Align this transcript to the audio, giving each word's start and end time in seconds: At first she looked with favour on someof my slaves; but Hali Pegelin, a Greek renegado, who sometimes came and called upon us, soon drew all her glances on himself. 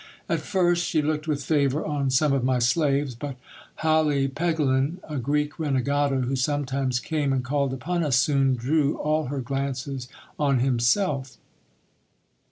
At 0.27 0.39
first 0.39 0.83
she 0.83 1.03
looked 1.03 1.27
with 1.27 1.43
favour 1.43 1.85
on 1.85 2.09
someof 2.09 2.41
my 2.41 2.57
slaves; 2.57 3.13
but 3.13 3.35
Hali 3.85 4.27
Pegelin, 4.27 4.97
a 5.07 5.19
Greek 5.19 5.59
renegado, 5.59 6.21
who 6.25 6.35
sometimes 6.35 6.99
came 6.99 7.31
and 7.31 7.43
called 7.43 7.71
upon 7.71 8.03
us, 8.03 8.17
soon 8.17 8.55
drew 8.55 8.97
all 8.97 9.25
her 9.25 9.41
glances 9.41 10.07
on 10.39 10.57
himself. 10.57 11.37